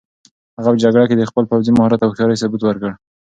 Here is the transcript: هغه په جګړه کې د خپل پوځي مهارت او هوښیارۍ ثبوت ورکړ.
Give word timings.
هغه 0.57 0.69
په 0.73 0.77
جګړه 0.83 1.05
کې 1.09 1.15
د 1.17 1.23
خپل 1.29 1.43
پوځي 1.51 1.71
مهارت 1.77 1.99
او 2.01 2.09
هوښیارۍ 2.11 2.37
ثبوت 2.41 2.61
ورکړ. 2.65 2.91